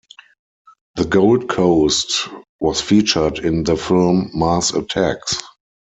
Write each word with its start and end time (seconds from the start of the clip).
The 0.95 1.05
Gold 1.05 1.47
Coast 1.47 2.27
was 2.59 2.81
featured 2.81 3.37
in 3.37 3.65
the 3.65 3.77
film 3.77 4.31
Mars 4.33 4.71
Attacks. 4.71 5.37